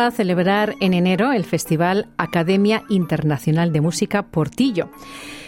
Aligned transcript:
Va 0.00 0.06
a 0.06 0.10
celebrar 0.10 0.76
en 0.80 0.94
enero 0.94 1.30
el 1.30 1.44
Festival 1.44 2.08
Academia 2.16 2.84
Internacional 2.88 3.70
de 3.70 3.82
Música 3.82 4.22
Portillo. 4.22 4.88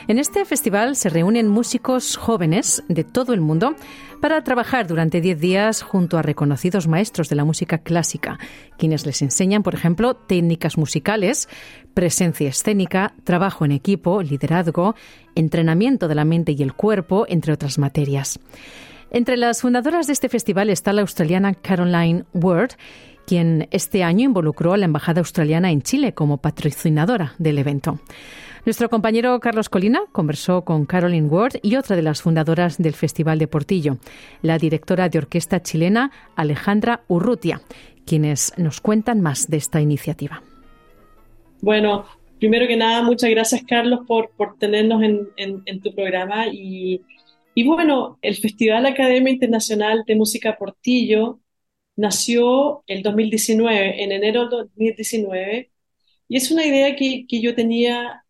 En 0.08 0.18
este 0.18 0.44
festival 0.44 0.94
se 0.94 1.08
reúnen 1.08 1.48
músicos 1.48 2.18
jóvenes 2.18 2.84
de 2.88 3.02
todo 3.02 3.32
el 3.32 3.40
mundo 3.40 3.74
para 4.20 4.44
trabajar 4.44 4.86
durante 4.86 5.22
10 5.22 5.40
días 5.40 5.80
junto 5.80 6.18
a 6.18 6.22
reconocidos 6.22 6.86
maestros 6.86 7.30
de 7.30 7.36
la 7.36 7.46
música 7.46 7.78
clásica, 7.78 8.38
quienes 8.76 9.06
les 9.06 9.22
enseñan, 9.22 9.62
por 9.62 9.74
ejemplo, 9.74 10.12
técnicas 10.12 10.76
musicales, 10.76 11.48
presencia 11.94 12.50
escénica, 12.50 13.14
trabajo 13.24 13.64
en 13.64 13.72
equipo, 13.72 14.20
liderazgo, 14.20 14.96
entrenamiento 15.34 16.08
de 16.08 16.14
la 16.14 16.26
mente 16.26 16.52
y 16.52 16.62
el 16.62 16.74
cuerpo, 16.74 17.24
entre 17.26 17.54
otras 17.54 17.78
materias. 17.78 18.38
Entre 19.14 19.36
las 19.36 19.60
fundadoras 19.60 20.06
de 20.06 20.14
este 20.14 20.30
festival 20.30 20.70
está 20.70 20.92
la 20.94 21.02
australiana 21.02 21.52
Caroline 21.54 22.24
Ward, 22.32 22.72
quien 23.26 23.68
este 23.70 24.02
año 24.02 24.24
involucró 24.24 24.72
a 24.72 24.76
la 24.76 24.86
Embajada 24.86 25.20
Australiana 25.20 25.70
en 25.70 25.82
Chile 25.82 26.14
como 26.14 26.38
patrocinadora 26.38 27.34
del 27.38 27.58
evento. 27.58 27.98
Nuestro 28.64 28.88
compañero 28.88 29.40
Carlos 29.40 29.68
Colina 29.68 30.02
conversó 30.12 30.62
con 30.62 30.86
Caroline 30.86 31.26
Ward 31.26 31.54
y 31.62 31.74
otra 31.74 31.96
de 31.96 32.02
las 32.02 32.22
fundadoras 32.22 32.78
del 32.78 32.92
Festival 32.92 33.40
de 33.40 33.48
Portillo, 33.48 33.98
la 34.40 34.56
directora 34.56 35.08
de 35.08 35.18
orquesta 35.18 35.60
chilena 35.60 36.12
Alejandra 36.36 37.02
Urrutia, 37.08 37.60
quienes 38.06 38.52
nos 38.56 38.80
cuentan 38.80 39.20
más 39.20 39.48
de 39.48 39.56
esta 39.56 39.80
iniciativa. 39.80 40.44
Bueno, 41.60 42.06
primero 42.38 42.68
que 42.68 42.76
nada, 42.76 43.02
muchas 43.02 43.30
gracias 43.30 43.62
Carlos 43.66 44.06
por, 44.06 44.30
por 44.36 44.56
tenernos 44.58 45.02
en, 45.02 45.80
tu 45.80 45.92
programa 45.92 46.46
y, 46.46 47.00
y 47.56 47.64
bueno, 47.64 48.18
el 48.22 48.36
Festival 48.36 48.86
Academia 48.86 49.32
Internacional 49.32 50.04
de 50.06 50.14
Música 50.14 50.56
Portillo 50.56 51.40
nació 51.96 52.84
el 52.86 53.02
2019, 53.02 54.02
en 54.02 54.12
enero 54.12 54.48
de 54.48 54.56
2019, 54.58 55.72
y 56.28 56.36
es 56.36 56.50
una 56.50 56.64
idea 56.66 56.96
que, 56.96 57.26
que 57.28 57.40
yo 57.40 57.54
tenía 57.54 58.24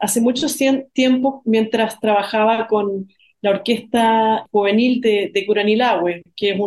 hace 0.00 0.20
mucho 0.20 0.46
tiempo 0.92 1.42
mientras 1.44 1.98
trabajaba 2.00 2.66
con 2.68 3.08
la 3.40 3.50
Orquesta 3.50 4.46
Juvenil 4.50 5.00
de, 5.00 5.30
de 5.32 5.46
Curanilahue, 5.46 6.22
que 6.36 6.50
es 6.50 6.60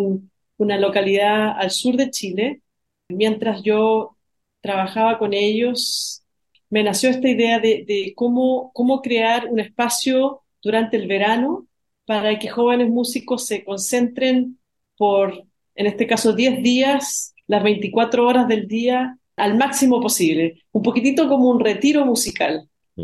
una 0.58 0.78
localidad 0.78 1.52
al 1.58 1.72
sur 1.72 1.96
de 1.96 2.10
Chile. 2.12 2.62
Mientras 3.10 3.62
yo 3.64 4.18
trabajaba 4.62 5.18
con 5.18 5.34
ellos, 5.34 6.24
me 6.70 6.84
nació 6.84 7.10
esta 7.10 7.30
idea 7.30 7.60
de, 7.60 8.14
cómo, 8.16 8.72
cómo 8.74 9.02
crear 9.02 9.48
un 9.48 9.60
espacio 9.60 10.42
durante 10.62 10.98
el 10.98 11.08
verano 11.08 11.68
para 12.06 12.40
que 12.40 12.48
jóvenes 12.48 12.90
músicos 12.90 13.46
se 13.46 13.64
concentren 13.64 14.60
por, 14.98 15.46
en 15.76 15.86
este 15.88 16.08
caso, 16.08 16.34
10 16.34 16.64
días, 16.64 17.34
las 17.48 17.64
24 17.64 18.28
horas 18.28 18.48
del 18.48 18.68
día, 18.68 19.18
al 19.36 19.58
máximo 19.58 20.02
posible. 20.02 20.62
Un 20.72 20.84
poquitito 20.84 21.28
como 21.28 21.50
un 21.50 21.60
retiro 21.60 22.06
musical. 22.06 22.70
Mm. 22.96 23.02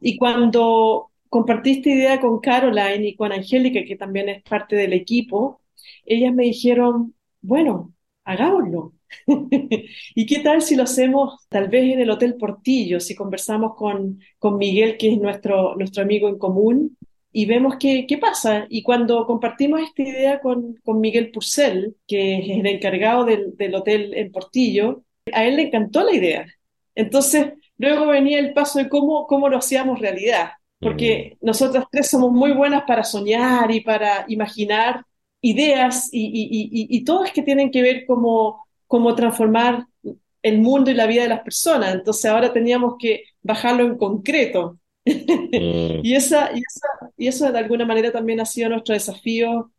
Y, 0.00 0.16
cuando 0.18 1.10
compartí 1.28 1.72
esta 1.72 1.90
idea 1.90 2.20
con 2.20 2.40
Caroline 2.40 3.08
y 3.08 3.16
con 3.16 3.32
Angélica, 3.32 3.84
que 3.84 3.96
también 3.96 4.28
es 4.28 4.42
parte 4.42 4.76
del 4.76 4.92
equipo, 4.92 5.60
ellas 6.04 6.34
me 6.34 6.44
dijeron, 6.44 7.14
bueno, 7.40 7.92
hagámoslo. 8.24 8.94
¿Y 10.14 10.26
qué 10.26 10.38
tal 10.40 10.62
si 10.62 10.76
lo 10.76 10.84
hacemos 10.84 11.46
tal 11.48 11.68
vez 11.68 11.92
en 11.92 12.00
el 12.00 12.10
Hotel 12.10 12.36
Portillo, 12.36 13.00
si 13.00 13.14
conversamos 13.14 13.74
con, 13.76 14.20
con 14.38 14.56
Miguel, 14.56 14.96
que 14.96 15.12
es 15.12 15.18
nuestro, 15.18 15.74
nuestro 15.76 16.02
amigo 16.02 16.28
en 16.28 16.38
común, 16.38 16.96
y 17.32 17.46
vemos 17.46 17.76
qué, 17.78 18.06
qué 18.06 18.18
pasa? 18.18 18.66
Y 18.68 18.82
cuando 18.82 19.26
compartimos 19.26 19.80
esta 19.80 20.02
idea 20.02 20.40
con, 20.40 20.74
con 20.84 21.00
Miguel 21.00 21.30
Purcell, 21.30 21.94
que 22.06 22.38
es 22.38 22.50
el 22.50 22.66
encargado 22.66 23.24
del, 23.24 23.56
del 23.56 23.74
hotel 23.74 24.14
en 24.14 24.32
Portillo, 24.32 25.04
a 25.32 25.44
él 25.44 25.56
le 25.56 25.62
encantó 25.62 26.02
la 26.02 26.14
idea. 26.14 26.46
Entonces, 26.94 27.52
Luego 27.80 28.08
venía 28.08 28.38
el 28.38 28.52
paso 28.52 28.78
de 28.78 28.90
cómo, 28.90 29.26
cómo 29.26 29.48
lo 29.48 29.56
hacíamos 29.56 30.00
realidad, 30.00 30.50
porque 30.80 31.38
mm. 31.40 31.46
nosotras 31.46 31.86
tres 31.90 32.10
somos 32.10 32.30
muy 32.30 32.52
buenas 32.52 32.82
para 32.86 33.04
soñar 33.04 33.70
y 33.70 33.80
para 33.80 34.26
imaginar 34.28 35.02
ideas 35.40 36.10
y, 36.12 36.26
y, 36.26 36.94
y, 36.94 37.04
todas 37.04 37.32
que 37.32 37.40
tienen 37.40 37.70
que 37.70 37.80
ver 37.80 38.04
cómo, 38.06 38.66
cómo 38.86 39.14
transformar 39.14 39.86
el 40.42 40.58
mundo 40.58 40.90
y 40.90 40.94
la 40.94 41.06
vida 41.06 41.22
de 41.22 41.30
las 41.30 41.40
personas. 41.40 41.94
Entonces 41.94 42.26
ahora 42.26 42.52
teníamos 42.52 42.96
que 42.98 43.24
bajarlo 43.40 43.82
en 43.84 43.96
concreto. 43.96 44.78
Mm. 45.04 45.10
y, 46.04 46.14
esa, 46.14 46.50
y, 46.52 46.60
esa, 46.60 47.12
y 47.16 47.26
eso 47.28 47.50
de 47.50 47.58
alguna 47.58 47.86
manera 47.86 48.12
también 48.12 48.40
ha 48.40 48.46
sido 48.46 48.68
nuestro 48.68 48.94
desafío 48.94 49.72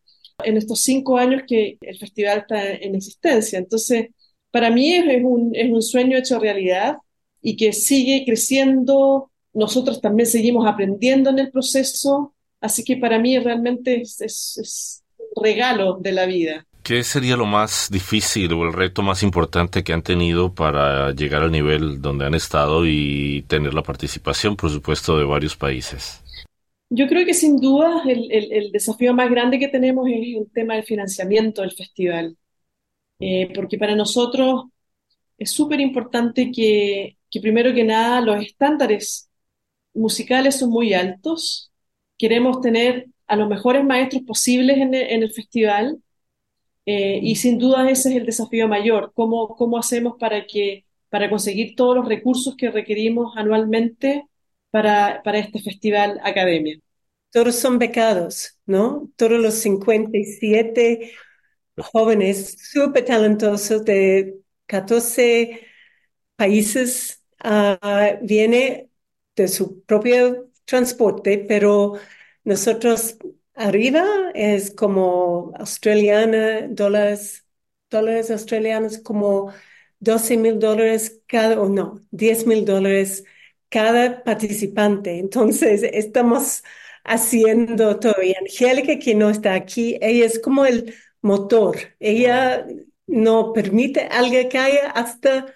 en 0.44 0.58
estos 0.58 0.82
cinco 0.82 1.18
años 1.18 1.44
que 1.48 1.78
el 1.82 1.98
festival 1.98 2.40
está 2.40 2.72
en 2.72 2.96
existencia. 2.96 3.60
Entonces, 3.60 4.10
para 4.52 4.70
mí 4.70 4.94
es, 4.94 5.24
un, 5.24 5.52
es 5.56 5.72
un 5.72 5.82
sueño 5.82 6.18
hecho 6.18 6.40
realidad 6.40 6.98
y 7.42 7.56
que 7.56 7.74
sigue 7.74 8.24
creciendo. 8.26 9.32
Nosotros 9.54 10.02
también 10.02 10.28
seguimos 10.28 10.68
aprendiendo 10.68 11.30
en 11.30 11.40
el 11.40 11.52
proceso, 11.52 12.34
así 12.60 12.84
que 12.84 12.98
para 12.98 13.20
mí 13.20 13.38
realmente 13.40 14.02
es, 14.02 15.04
un 15.18 15.44
regalo 15.44 15.98
de 15.98 16.12
la 16.12 16.26
vida. 16.26 16.66
¿Qué 16.84 17.04
sería 17.04 17.36
lo 17.36 17.46
más 17.46 17.90
difícil 17.92 18.52
o 18.54 18.64
el 18.64 18.74
reto 18.74 19.02
más 19.02 19.24
importante 19.24 19.84
que 19.84 19.94
han 19.94 20.02
tenido 20.02 20.54
para 20.54 21.12
llegar 21.12 21.44
al 21.44 21.52
nivel 21.52 22.02
donde 22.02 22.26
han 22.26 22.34
estado 22.34 22.86
y 22.86 23.44
tener 23.48 23.74
la 23.74 23.84
participación, 23.84 24.56
por 24.56 24.70
supuesto, 24.70 25.18
de 25.18 25.26
varios 25.26 25.56
países? 25.56 26.24
Yo 26.90 27.08
creo 27.08 27.26
que 27.26 27.34
sin 27.34 27.58
duda 27.58 28.04
el, 28.06 28.30
el, 28.32 28.72
desafío 28.72 29.14
más 29.14 29.30
grande 29.30 29.60
que 29.60 29.70
tenemos 29.70 30.08
es 30.10 30.36
el 30.38 30.52
tema 30.54 30.76
del 30.76 30.84
financiamiento 30.84 31.62
del 31.62 31.72
festival, 31.72 32.36
eh, 33.20 33.50
porque 33.56 33.78
para 33.78 33.96
nosotros 33.96 34.66
es 35.38 35.52
súper 35.52 35.80
importante 35.80 36.52
que 36.52 37.16
que 37.32 37.40
primero 37.40 37.74
que 37.74 37.86
nada 37.86 38.22
los 38.22 38.44
estándares 38.44 39.30
musicales 39.94 40.58
son 40.58 40.70
muy 40.70 40.94
altos. 40.94 41.72
Queremos 42.18 42.62
tener 42.62 43.08
a 43.26 43.36
los 43.38 43.50
mejores 43.50 43.84
maestros 43.86 44.24
posibles 44.24 44.78
en 44.78 44.94
el, 44.94 45.32
festival 45.32 45.98
eh, 46.92 47.20
y 47.22 47.36
sin 47.36 47.58
duda 47.58 47.90
ese 47.90 48.10
es 48.10 48.16
el 48.16 48.26
desafío 48.26 48.68
mayor. 48.68 49.12
¿Cómo, 49.16 49.56
cómo 49.56 49.78
hacemos 49.78 50.16
para, 50.20 50.46
que, 50.46 50.86
para 51.10 51.30
conseguir 51.30 51.76
todos 51.76 51.96
los 51.96 52.08
recursos 52.08 52.56
que 52.58 52.72
requerimos 52.72 53.34
anualmente 53.38 54.26
para, 54.70 55.22
para 55.24 55.40
este 55.40 55.60
festival 55.60 56.20
Academia? 56.24 56.80
Todos 57.32 57.56
son 57.56 57.80
becados, 57.80 58.60
¿no? 58.66 59.10
Todos 59.16 59.40
los 59.40 59.56
57 59.56 61.14
jóvenes 61.78 62.58
súper 62.72 63.06
talentosos 63.06 63.86
de 63.86 64.36
14 64.68 65.62
países 66.36 67.22
Ah, 67.44 68.20
viene 68.22 68.90
de 69.36 69.48
su 69.48 69.84
propio 69.84 70.50
transporte, 70.66 71.44
pero 71.48 71.94
nosotros 72.44 73.18
arriba 73.56 74.06
es 74.34 74.72
como 74.72 75.54
australiana, 75.58 76.68
dólares, 76.70 77.46
dólares 77.90 78.32
australianos 78.32 78.98
como 79.00 79.54
12 80.00 80.38
mil 80.38 80.60
dólares 80.60 81.22
cada, 81.28 81.60
o 81.62 81.70
no, 81.70 82.06
10 82.12 82.46
mil 82.48 82.66
dólares 82.66 83.24
cada 83.70 84.24
participante. 84.24 85.20
Entonces, 85.20 85.84
estamos 85.84 86.64
haciendo 87.04 88.00
todo. 88.00 88.16
Y 88.24 88.34
Angélica, 88.36 89.00
que 89.00 89.16
no 89.16 89.30
está 89.30 89.54
aquí, 89.54 89.98
ella 90.02 90.26
es 90.26 90.40
como 90.40 90.66
el 90.66 90.94
motor. 91.22 91.78
Ella 92.00 92.68
no 93.08 93.54
permite 93.54 94.02
algo 94.08 94.50
que 94.50 94.58
haya 94.58 94.92
hasta 94.92 95.54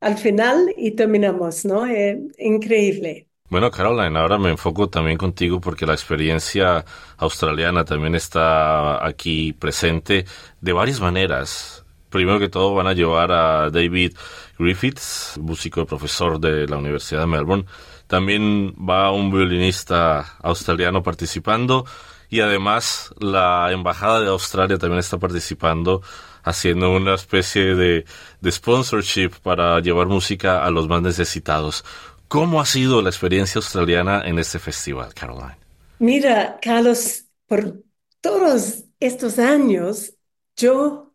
al 0.00 0.18
final 0.18 0.74
y 0.76 0.92
terminamos, 0.92 1.64
¿no? 1.64 1.86
Eh, 1.86 2.20
increíble. 2.38 3.28
Bueno, 3.48 3.70
Caroline, 3.70 4.18
ahora 4.18 4.38
me 4.38 4.50
enfoco 4.50 4.88
también 4.88 5.16
contigo 5.16 5.60
porque 5.60 5.86
la 5.86 5.92
experiencia 5.92 6.84
australiana 7.16 7.84
también 7.84 8.16
está 8.16 9.06
aquí 9.06 9.52
presente 9.52 10.24
de 10.60 10.72
varias 10.72 11.00
maneras. 11.00 11.84
Primero 12.10 12.40
que 12.40 12.48
todo 12.48 12.74
van 12.74 12.88
a 12.88 12.92
llevar 12.92 13.30
a 13.30 13.70
David 13.70 14.16
Griffiths, 14.58 15.38
músico 15.40 15.80
y 15.80 15.84
profesor 15.84 16.40
de 16.40 16.66
la 16.66 16.78
Universidad 16.78 17.20
de 17.20 17.26
Melbourne. 17.28 17.66
También 18.08 18.74
va 18.74 19.12
un 19.12 19.30
violinista 19.30 20.36
australiano 20.42 21.04
participando 21.04 21.84
y 22.28 22.40
además 22.40 23.14
la 23.20 23.70
Embajada 23.70 24.20
de 24.20 24.28
Australia 24.28 24.78
también 24.78 24.98
está 24.98 25.18
participando 25.18 26.02
haciendo 26.46 26.92
una 26.92 27.14
especie 27.14 27.74
de, 27.74 28.04
sponsorship 28.48 29.30
para 29.42 29.80
llevar 29.80 30.06
música 30.06 30.64
a 30.64 30.70
los 30.70 30.88
más 30.88 31.02
necesitados. 31.02 31.84
¿Cómo 32.28 32.60
ha 32.60 32.66
sido 32.66 33.02
la 33.02 33.10
experiencia 33.10 33.58
australiana 33.60 34.22
en 34.26 34.38
este 34.38 34.58
festival, 34.58 35.14
Caroline? 35.14 35.56
Mira, 35.98 36.58
Carlos, 36.60 37.24
por 37.46 37.82
todos 38.20 38.84
estos 38.98 39.38
años, 39.38 40.14
yo 40.56 41.14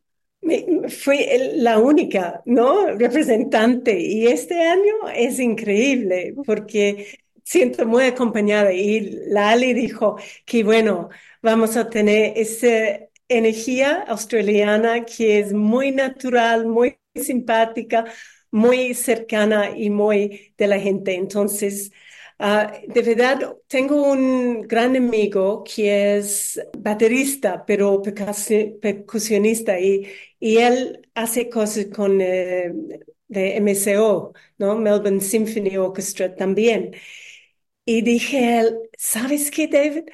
fui 1.04 1.26
la 1.56 1.80
única, 1.80 2.42
¿no? 2.46 2.88
Representante. 2.98 4.00
Y 4.00 4.28
este 4.28 4.62
año 4.62 5.10
es 5.14 5.40
increíble 5.40 6.34
porque 6.46 7.20
siento 7.44 7.86
muy 7.86 8.06
acompañada. 8.06 8.72
Y 8.74 9.02
Lali 9.28 9.74
dijo 9.74 10.18
que, 10.46 10.64
bueno, 10.64 11.10
vamos 11.42 11.76
a 11.78 11.90
tener 11.90 12.34
esa 12.38 13.00
energía 13.28 14.04
australiana 14.08 15.06
que 15.06 15.40
es 15.40 15.54
muy 15.54 15.92
natural, 15.92 16.66
muy 16.68 16.98
simpática, 17.16 18.06
muy 18.52 18.94
cercana 18.94 19.72
y 19.78 19.90
muy 19.90 20.54
de 20.58 20.68
la 20.68 20.80
gente. 20.80 21.16
Entonces, 21.16 21.92
Ah, 22.44 22.74
de 22.88 23.02
verdad, 23.04 23.56
tengo 23.68 24.02
un 24.12 24.64
gran 24.64 24.96
amigo 24.96 25.64
que 25.64 26.18
es 26.18 26.60
baterista, 26.76 27.64
pero 27.68 28.02
percusionista, 28.82 29.80
y, 29.80 30.08
y 30.40 30.58
él 30.58 31.08
hace 31.14 31.50
cosas 31.50 31.86
con 31.94 32.20
eh, 32.20 32.72
de 33.28 33.58
MCO, 33.58 34.34
¿no? 34.58 34.76
Melbourne 34.76 35.22
Symphony 35.22 35.78
Orchestra 35.78 36.36
también. 36.36 36.96
Y 37.86 38.02
dije, 38.02 38.64
¿sabes 38.98 39.52
qué, 39.52 39.68
David? 39.68 40.06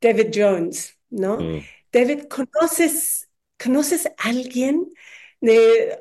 David 0.00 0.28
Jones, 0.34 0.98
¿no? 1.10 1.38
Mm. 1.38 1.60
David, 1.92 2.24
¿conoces, 2.28 3.28
¿conoces 3.62 4.06
a 4.06 4.12
alguien 4.28 4.92
de 5.40 5.98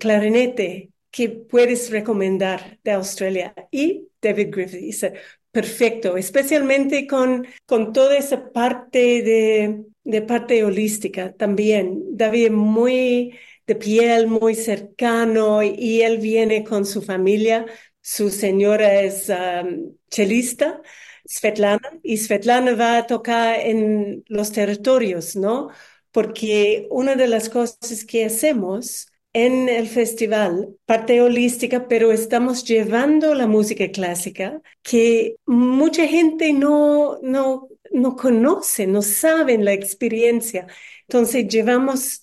clarinete 0.00 0.90
que 1.10 1.28
puedes 1.28 1.90
recomendar 1.90 2.78
de 2.82 2.92
Australia? 2.92 3.54
Y 3.70 4.08
David 4.20 4.48
Griffith 4.50 4.80
dice, 4.80 5.14
perfecto, 5.50 6.16
especialmente 6.16 7.06
con, 7.06 7.46
con 7.66 7.92
toda 7.92 8.16
esa 8.16 8.50
parte 8.50 9.22
de, 9.22 9.84
de 10.04 10.22
parte 10.22 10.64
holística 10.64 11.32
también. 11.32 12.02
David 12.16 12.50
muy 12.50 13.38
de 13.66 13.74
piel, 13.76 14.26
muy 14.26 14.54
cercano 14.54 15.62
y, 15.62 16.02
él 16.02 16.18
viene 16.18 16.64
con 16.64 16.84
su 16.84 17.02
familia. 17.02 17.66
Su 18.00 18.30
señora 18.30 19.00
es 19.00 19.30
um, 19.30 19.94
chelista, 20.10 20.82
Svetlana, 21.24 21.98
y 22.02 22.18
Svetlana 22.18 22.74
va 22.74 22.98
a 22.98 23.06
tocar 23.06 23.58
en 23.60 24.24
los 24.28 24.52
territorios, 24.52 25.36
¿no? 25.36 25.70
Porque 26.14 26.86
una 26.90 27.16
de 27.16 27.26
las 27.26 27.48
cosas 27.48 28.04
que 28.04 28.24
hacemos 28.24 29.08
en 29.32 29.68
el 29.68 29.88
festival, 29.88 30.76
parte 30.86 31.20
holística, 31.20 31.88
pero 31.88 32.12
estamos 32.12 32.62
llevando 32.64 33.34
la 33.34 33.48
música 33.48 33.90
clásica 33.90 34.62
que 34.82 35.34
mucha 35.44 36.06
gente 36.06 36.52
no, 36.52 37.18
no, 37.20 37.68
no 37.90 38.14
conoce, 38.14 38.86
no 38.86 39.02
saben 39.02 39.64
la 39.64 39.72
experiencia. 39.72 40.68
Entonces 41.08 41.48
llevamos 41.48 42.22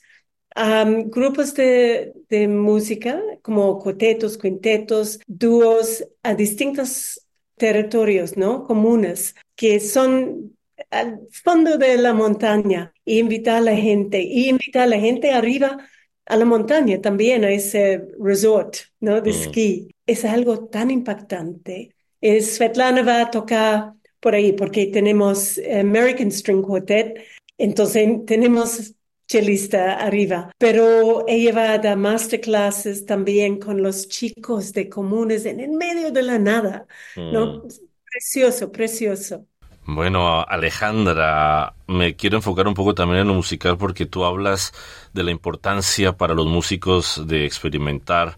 a 0.56 0.86
grupos 0.86 1.54
de, 1.54 2.14
de, 2.30 2.48
música 2.48 3.22
como 3.42 3.78
cuartetos, 3.80 4.38
quintetos, 4.38 5.20
dúos 5.28 6.06
a 6.24 6.34
distintos 6.34 7.28
territorios, 7.58 8.38
¿no? 8.38 8.64
Comunes, 8.64 9.36
que 9.56 9.82
son 9.82 10.58
al 10.90 11.20
fondo 11.32 11.78
de 11.78 11.98
la 11.98 12.14
montaña 12.14 12.94
e 13.06 13.20
invitar 13.20 13.58
a 13.58 13.62
la 13.62 13.76
gente 13.76 14.22
y 14.22 14.50
invitar 14.50 14.84
a 14.84 14.88
la 14.88 15.00
gente 15.00 15.32
arriba 15.32 15.78
a 16.26 16.38
la 16.38 16.46
montaña 16.46 17.02
también, 17.02 17.44
a 17.44 17.52
ese 17.52 18.08
resort 18.20 18.76
¿no? 19.00 19.22
de 19.22 19.32
esquí. 19.32 19.96
Es 20.06 20.24
algo 20.24 20.68
tan 20.68 20.90
impactante. 20.92 21.96
Es, 22.22 22.56
Svetlana 22.56 23.04
va 23.04 23.22
a 23.22 23.32
tocar 23.32 23.94
por 24.20 24.36
ahí 24.36 24.54
porque 24.54 24.88
tenemos 24.88 25.60
American 25.80 26.32
String 26.32 26.62
Quartet, 26.62 27.22
entonces 27.58 28.08
tenemos 28.26 28.94
chelista 29.28 29.96
arriba, 29.96 30.52
pero 30.58 31.26
ella 31.28 31.54
va 31.54 31.72
a 31.72 31.78
dar 31.78 31.98
masterclasses 31.98 33.06
también 33.06 33.60
con 33.60 33.82
los 33.82 34.10
chicos 34.10 34.74
de 34.74 34.90
comunes 34.90 35.46
en 35.46 35.62
el 35.62 35.72
medio 35.72 36.12
de 36.12 36.22
la 36.22 36.38
nada, 36.38 36.86
¿no? 37.16 37.64
Mm. 37.64 37.68
Precioso, 38.12 38.72
precioso. 38.72 39.48
Bueno, 39.94 40.42
Alejandra, 40.48 41.74
me 41.86 42.16
quiero 42.16 42.38
enfocar 42.38 42.66
un 42.66 42.74
poco 42.74 42.96
también 42.96 43.20
en 43.22 43.28
lo 43.28 43.34
musical 43.34 43.78
porque 43.78 44.06
tú 44.06 44.24
hablas 44.24 44.72
de 45.12 45.22
la 45.22 45.32
importancia 45.32 46.14
para 46.14 46.34
los 46.34 46.48
músicos 46.48 47.28
de 47.28 47.46
experimentar 47.46 48.38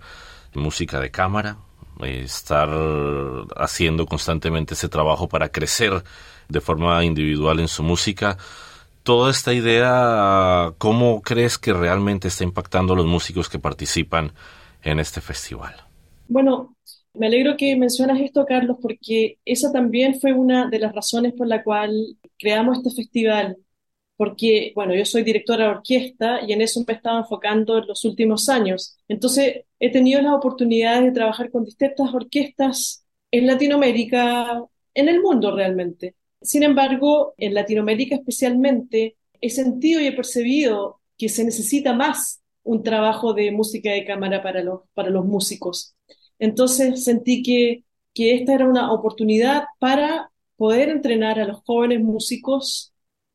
música 0.55 0.99
de 0.99 1.11
cámara, 1.11 1.57
estar 2.01 2.69
haciendo 3.55 4.07
constantemente 4.07 4.73
ese 4.73 4.89
trabajo 4.89 5.29
para 5.29 5.49
crecer 5.49 6.03
de 6.49 6.59
forma 6.59 7.05
individual 7.05 7.59
en 7.59 7.67
su 7.67 7.83
música. 7.83 8.35
Toda 9.03 9.29
esta 9.29 9.53
idea, 9.53 10.73
¿cómo 10.79 11.21
crees 11.21 11.59
que 11.59 11.71
realmente 11.71 12.29
está 12.29 12.43
impactando 12.43 12.93
a 12.93 12.97
los 12.97 13.05
músicos 13.05 13.47
que 13.47 13.59
participan 13.59 14.33
en 14.81 14.99
este 14.99 15.21
festival? 15.21 15.75
Bueno, 16.27 16.73
me 17.13 17.27
alegro 17.27 17.57
que 17.57 17.75
mencionas 17.75 18.19
esto, 18.21 18.45
Carlos, 18.45 18.77
porque 18.81 19.39
esa 19.45 19.71
también 19.71 20.19
fue 20.19 20.33
una 20.33 20.69
de 20.69 20.79
las 20.79 20.93
razones 20.93 21.33
por 21.33 21.47
la 21.47 21.63
cual 21.63 22.17
creamos 22.37 22.77
este 22.77 22.91
festival. 22.91 23.57
Porque, 24.17 24.71
bueno, 24.75 24.95
yo 24.95 25.05
soy 25.05 25.23
directora 25.23 25.65
de 25.65 25.71
orquesta 25.71 26.41
y 26.47 26.53
en 26.53 26.61
eso 26.61 26.83
me 26.87 26.93
estaba 26.93 27.19
enfocando 27.19 27.79
en 27.79 27.87
los 27.87 28.05
últimos 28.05 28.49
años. 28.49 28.97
Entonces, 29.07 29.65
he 29.79 29.91
tenido 29.91 30.21
la 30.21 30.35
oportunidad 30.35 31.01
de 31.01 31.11
trabajar 31.11 31.51
con 31.51 31.65
distintas 31.65 32.13
orquestas 32.13 33.05
en 33.31 33.47
Latinoamérica, 33.47 34.63
en 34.93 35.09
el 35.09 35.21
mundo 35.21 35.55
realmente. 35.55 36.15
Sin 36.41 36.63
embargo, 36.63 37.33
en 37.37 37.53
Latinoamérica 37.53 38.15
especialmente, 38.15 39.17
he 39.41 39.49
sentido 39.49 40.01
y 40.01 40.07
he 40.07 40.13
percibido 40.13 41.01
que 41.17 41.29
se 41.29 41.43
necesita 41.43 41.93
más 41.93 42.41
un 42.63 42.83
trabajo 42.83 43.33
de 43.33 43.51
música 43.51 43.91
de 43.91 44.05
cámara 44.05 44.41
para 44.41 45.09
los 45.09 45.25
músicos. 45.25 45.95
Entonces 46.43 47.05
sentí 47.05 47.41
que, 47.41 47.85
que 48.13 48.35
esta 48.35 48.53
era 48.53 48.67
una 48.67 48.91
oportunidad 48.91 49.63
para 49.79 50.29
poder 50.57 50.89
entrenar 50.89 51.39
a 51.39 51.45
los 51.45 51.61
jóvenes 51.63 52.01
músicos. 52.01 52.93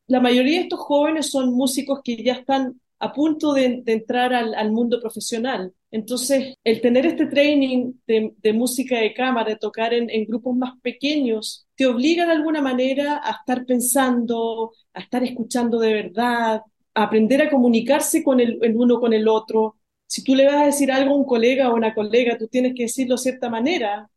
La 0.09 0.21
mayoría 0.21 0.59
de 0.59 0.65
estos 0.65 0.81
jóvenes 0.81 1.31
son 1.31 1.55
músicos 1.55 2.01
que 2.05 2.23
ya 2.23 2.35
están 2.35 2.79
a 2.99 3.15
punto 3.15 3.55
de, 3.55 3.83
entrar 3.87 4.35
al, 4.35 4.73
mundo 4.73 5.01
profesional. 5.01 5.73
Entonces, 5.91 6.55
el 6.65 6.83
tener 6.83 7.07
este 7.07 7.25
training 7.25 7.95
de, 8.07 8.53
música 8.53 8.99
de 8.99 9.15
cámara, 9.15 9.49
de 9.49 9.57
tocar 9.57 9.95
en, 9.95 10.27
grupos 10.27 10.55
más 10.55 10.79
pequeños, 10.83 11.67
te 11.77 11.87
obliga 11.87 12.27
de 12.27 12.33
alguna 12.33 12.61
manera 12.61 13.23
a 13.25 13.39
estar 13.39 13.65
pensando, 13.65 14.73
a 14.93 15.01
estar 15.01 15.25
escuchando 15.25 15.79
de 15.79 15.95
verdad, 15.95 16.61
a 16.93 17.03
aprender 17.03 17.41
a 17.41 17.49
comunicarse 17.49 18.23
con 18.23 18.39
el 18.39 18.59
uno 18.77 19.01
con 19.01 19.15
el 19.15 19.29
otro, 19.29 19.78
si 20.09 20.25
tú 20.25 20.35
le 20.35 20.47
vas 20.47 20.57
a 20.57 20.67
decir 20.67 20.91
algo 20.91 21.15
a 21.15 21.17
un 21.17 21.27
colega 21.27 21.71
o 21.71 21.77
una 21.77 21.95
colega, 21.95 22.39
tú 22.39 22.49
tienes 22.49 22.75
que 22.75 22.85
decirlo 22.85 23.17
de 23.17 23.23
cierta 23.23 23.51
manera, 23.51 24.11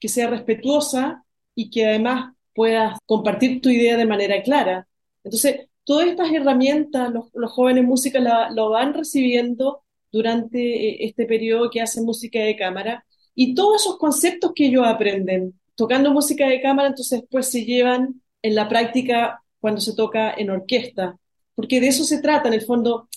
que 0.00 0.08
sea 0.08 0.28
respetuosa 0.28 1.24
y 1.54 1.70
que 1.70 1.86
además 1.86 2.34
puedas 2.54 2.98
compartir 3.06 3.60
tu 3.60 3.68
idea 3.70 3.96
de 3.96 4.06
manera 4.06 4.42
clara. 4.42 4.88
Entonces, 5.22 5.68
todas 5.84 6.08
estas 6.08 6.32
herramientas 6.32 7.12
los, 7.12 7.52
jóvenes 7.52 7.84
músicos 7.84 8.22
lo 8.54 8.70
van 8.70 8.94
recibiendo 8.94 9.82
durante 10.10 10.58
eh, 10.60 10.96
este 11.06 11.26
periodo 11.26 11.70
que 11.70 11.82
hacen 11.82 12.04
música 12.04 12.40
de 12.40 12.56
cámara 12.56 13.04
y 13.34 13.54
todos 13.54 13.82
esos 13.82 13.98
conceptos 13.98 14.52
que 14.54 14.66
ellos 14.66 14.86
aprenden 14.86 15.54
tocando 15.74 16.12
música 16.12 16.48
de 16.48 16.60
cámara, 16.60 16.88
entonces 16.88 17.20
después 17.20 17.50
se 17.50 17.64
llevan 17.64 18.22
en 18.42 18.54
la 18.54 18.68
práctica 18.68 19.42
cuando 19.60 19.80
se 19.80 19.94
toca 19.94 20.32
en 20.34 20.50
orquesta, 20.50 21.18
porque 21.54 21.80
de 21.80 21.88
eso 21.88 22.04
se 22.04 22.20
trata 22.20 22.48
en 22.48 22.54
el 22.54 22.62
fondo. 22.62 23.08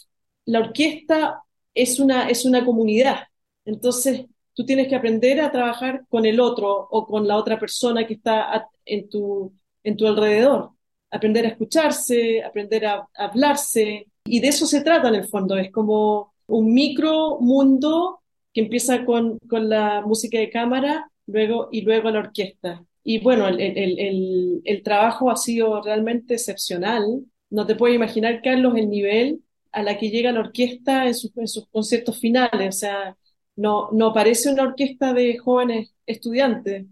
La 0.46 0.60
orquesta 0.60 1.44
es 1.78 2.00
una, 2.00 2.30
es 2.30 2.46
una 2.46 2.66
comunidad. 2.66 3.28
Entonces, 3.66 4.26
tú 4.54 4.66
tienes 4.66 4.88
que 4.88 4.96
aprender 4.96 5.40
a 5.40 5.52
trabajar 5.52 6.06
con 6.10 6.26
el 6.26 6.40
otro 6.40 6.88
o 6.90 7.06
con 7.06 7.28
la 7.28 7.38
otra 7.38 7.60
persona 7.60 8.08
que 8.08 8.16
está 8.16 8.68
en 8.86 9.08
tu, 9.10 9.54
en 9.84 9.96
tu 9.96 10.08
alrededor. 10.08 10.72
Aprender 11.12 11.46
a 11.46 11.50
escucharse, 11.50 12.44
aprender 12.44 12.86
a, 12.86 13.08
hablarse. 13.16 14.08
Y 14.26 14.40
de 14.40 14.48
eso 14.48 14.66
se 14.66 14.82
trata 14.82 15.10
en 15.10 15.16
el 15.16 15.28
fondo. 15.28 15.56
Es 15.58 15.72
como 15.72 16.34
un 16.48 16.74
micro 16.74 17.40
mundo 17.40 18.22
que 18.54 18.62
empieza 18.62 19.06
con, 19.06 19.38
con 19.48 19.70
la 19.70 20.02
música 20.02 20.40
de 20.40 20.50
cámara 20.50 21.12
luego, 21.28 21.70
y 21.72 21.82
luego 21.82 22.10
la 22.10 22.20
orquesta. 22.20 22.84
Y 23.04 23.20
bueno, 23.20 23.48
el, 23.48 23.62
el, 23.62 24.62
el, 24.66 24.84
trabajo 24.84 25.30
ha 25.30 25.38
sido 25.38 25.82
realmente 25.82 26.34
excepcional. 26.34 27.24
No 27.50 27.66
te 27.66 27.76
puedes 27.76 27.96
imaginar, 27.96 28.42
Carlos, 28.42 28.76
el 28.76 28.90
nivel 28.90 29.42
a 29.72 29.84
la 29.84 29.98
que 29.98 30.10
llega 30.10 30.32
la 30.32 30.42
orquesta 30.42 31.06
en, 31.08 31.14
sus 31.14 31.32
conciertos 31.72 32.20
finales. 32.20 32.76
O 32.76 32.80
sea, 32.80 33.18
no, 33.56 33.90
no 33.92 34.14
parece 34.14 34.52
una 34.52 34.64
orquesta 34.64 35.14
de 35.14 35.38
jóvenes 35.38 35.94
estudiantes, 36.06 36.86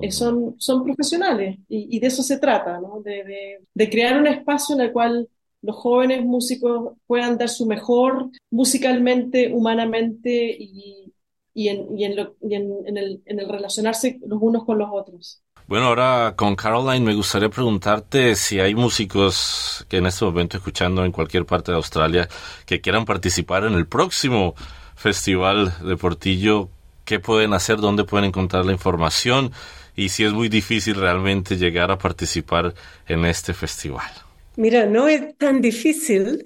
eh, 0.00 0.10
son, 0.10 0.54
son 0.58 0.84
profesionales 0.84 1.58
y, 1.68 2.00
de 2.00 2.06
eso 2.06 2.22
se 2.22 2.38
trata, 2.38 2.80
¿no? 2.80 3.02
de, 3.02 3.58
de, 3.74 3.90
crear 3.90 4.18
un 4.18 4.26
espacio 4.26 4.74
en 4.74 4.80
el 4.80 4.92
cual 4.92 5.28
los 5.60 5.76
jóvenes 5.76 6.24
músicos 6.24 6.94
puedan 7.06 7.36
dar 7.36 7.50
su 7.50 7.66
mejor 7.66 8.30
musicalmente, 8.50 9.52
humanamente 9.52 10.56
y, 10.58 11.12
y, 11.52 11.68
en, 11.68 11.98
y, 11.98 12.04
en, 12.04 12.16
lo, 12.16 12.36
y 12.40 12.54
en, 12.54 12.96
el, 12.96 13.22
en, 13.26 13.38
el, 13.38 13.48
relacionarse 13.48 14.18
los 14.26 14.40
unos 14.40 14.64
con 14.64 14.78
los 14.78 14.88
otros. 14.90 15.42
Bueno, 15.66 15.86
ahora 15.86 16.34
con 16.36 16.56
Caroline 16.56 17.04
me 17.04 17.14
gustaría 17.14 17.48
preguntarte 17.48 18.34
si 18.36 18.60
hay 18.60 18.74
músicos 18.74 19.86
que 19.88 19.98
en 19.98 20.06
este 20.06 20.24
momento 20.24 20.56
escuchando 20.56 21.04
en 21.04 21.12
cualquier 21.12 21.46
parte 21.46 21.70
de 21.70 21.76
Australia 21.76 22.28
que 22.66 22.80
quieran 22.80 23.04
participar 23.04 23.64
en 23.64 23.74
el 23.74 23.86
próximo 23.86 24.54
Festival 24.96 25.72
de 25.84 25.96
Portillo, 25.96 26.68
¿qué 27.04 27.20
pueden 27.20 27.54
hacer? 27.54 27.78
¿Dónde 27.78 28.04
pueden 28.04 28.26
encontrar 28.26 28.66
la 28.66 28.72
información? 28.72 29.52
Y 29.96 30.10
si 30.10 30.24
es 30.24 30.32
muy 30.32 30.48
difícil 30.48 30.94
realmente 30.96 31.56
llegar 31.56 31.90
a 31.90 31.98
participar 31.98 32.74
en 33.06 33.24
este 33.24 33.54
festival. 33.54 34.10
Mira, 34.56 34.84
no 34.86 35.08
es 35.08 35.36
tan 35.38 35.60
difícil. 35.62 36.42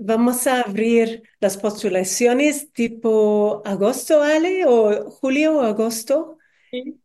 vamos 0.00 0.46
a 0.46 0.60
abrir 0.60 1.24
las 1.40 1.56
postulaciones 1.56 2.72
tipo 2.72 3.62
agosto, 3.64 4.22
Ale, 4.22 4.64
o 4.66 5.10
julio 5.10 5.58
o 5.58 5.62
agosto. 5.62 6.38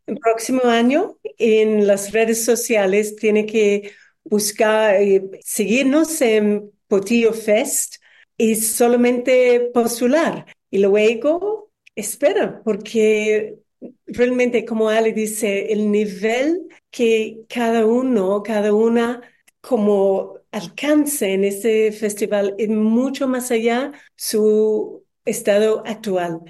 El 0.06 0.18
próximo 0.18 0.62
año 0.64 1.18
en 1.38 1.86
las 1.86 2.12
redes 2.12 2.44
sociales 2.44 3.16
tiene 3.16 3.46
que 3.46 3.92
buscar, 4.24 4.96
eh, 4.96 5.30
seguirnos 5.44 6.20
en 6.20 6.70
Potillo 6.88 7.32
Fest 7.32 7.96
y 8.36 8.56
solamente 8.56 9.70
postular. 9.72 10.46
Y 10.70 10.78
luego 10.78 11.70
espera, 11.94 12.62
porque 12.64 13.58
realmente, 14.06 14.64
como 14.64 14.88
Ale 14.88 15.12
dice, 15.12 15.72
el 15.72 15.90
nivel 15.90 16.68
que 16.90 17.44
cada 17.48 17.86
uno, 17.86 18.42
cada 18.42 18.74
una, 18.74 19.22
como 19.60 20.38
alcance 20.52 21.32
en 21.32 21.44
este 21.44 21.92
festival 21.92 22.54
es 22.58 22.68
mucho 22.68 23.28
más 23.28 23.50
allá 23.50 23.92
su 24.16 25.04
estado 25.24 25.82
actual. 25.86 26.40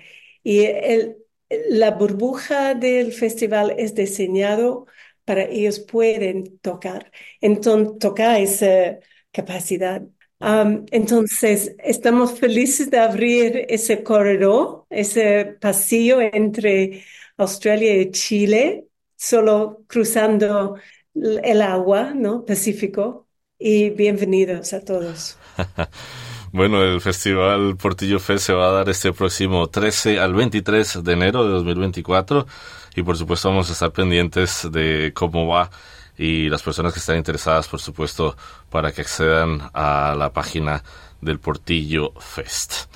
Y 0.42 0.60
el, 0.64 1.16
la 1.68 1.92
burbuja 1.92 2.74
del 2.74 3.12
festival 3.12 3.74
es 3.78 3.94
diseñado 3.94 4.86
para 5.24 5.44
ellos 5.44 5.80
pueden 5.80 6.58
tocar, 6.58 7.10
entonces 7.40 7.98
tocar 7.98 8.40
esa 8.40 8.98
capacidad. 9.32 10.02
entonces, 10.90 11.74
estamos 11.78 12.38
felices 12.38 12.90
de 12.90 12.98
abrir 12.98 13.66
ese 13.68 14.02
corredor, 14.02 14.86
ese 14.90 15.56
pasillo 15.60 16.20
entre 16.20 17.04
Australia 17.36 17.94
y 18.00 18.10
Chile, 18.10 18.86
solo 19.16 19.84
cruzando 19.86 20.76
el 21.14 21.62
agua, 21.62 22.12
¿no? 22.14 22.44
Pacífico. 22.44 23.26
Y 23.58 23.90
bienvenidos 23.90 24.72
a 24.72 24.82
todos. 24.82 25.36
Bueno, 26.52 26.82
el 26.82 27.00
Festival 27.00 27.76
Portillo 27.76 28.18
Fest 28.18 28.46
se 28.46 28.52
va 28.52 28.68
a 28.68 28.72
dar 28.72 28.88
este 28.88 29.12
próximo 29.12 29.68
13 29.68 30.18
al 30.18 30.34
23 30.34 31.04
de 31.04 31.12
enero 31.12 31.44
de 31.44 31.50
2024 31.50 32.44
y 32.96 33.02
por 33.04 33.16
supuesto 33.16 33.50
vamos 33.50 33.70
a 33.70 33.72
estar 33.72 33.92
pendientes 33.92 34.68
de 34.72 35.12
cómo 35.14 35.46
va 35.46 35.70
y 36.18 36.48
las 36.48 36.62
personas 36.62 36.92
que 36.92 36.98
están 36.98 37.16
interesadas, 37.16 37.68
por 37.68 37.80
supuesto, 37.80 38.36
para 38.68 38.90
que 38.90 39.02
accedan 39.02 39.70
a 39.72 40.16
la 40.18 40.32
página 40.32 40.82
del 41.20 41.38
Portillo 41.38 42.12
Fest. 42.18 42.92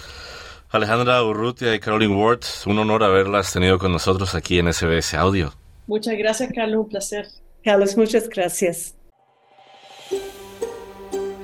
Alejandra 0.71 1.23
Urrutia 1.23 1.75
y 1.77 1.79
Caroline 1.79 2.15
Ward, 2.15 2.43
un 2.67 2.81
honor 2.81 3.05
haberlas 3.05 3.53
tenido 3.53 3.79
con 3.79 3.93
nosotros 3.93 4.35
aquí 4.35 4.59
en 4.59 4.73
SBS 4.73 5.15
Audio. 5.15 5.53
Muchas 5.87 6.19
gracias, 6.19 6.51
Carlos, 6.53 6.81
un 6.81 6.89
placer. 6.89 7.29
Carlos, 7.63 7.97
muchas 7.97 8.29
gracias. 8.29 8.97